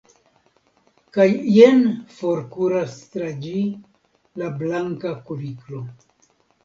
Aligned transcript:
kaj 1.17 1.25
jen 1.57 1.83
forkuras 2.21 2.97
tra 3.17 3.29
ĝi 3.45 3.53
la 4.43 4.51
Blanka 4.63 5.13
Kuniklo. 5.29 5.85